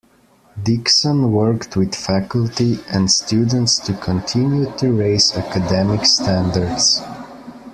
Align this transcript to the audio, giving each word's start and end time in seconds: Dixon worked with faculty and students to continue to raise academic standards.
Dixon 0.63 1.31
worked 1.31 1.77
with 1.77 1.93
faculty 1.93 2.79
and 2.91 3.11
students 3.11 3.77
to 3.81 3.93
continue 3.93 4.65
to 4.77 4.91
raise 4.91 5.31
academic 5.35 6.07
standards. 6.07 7.03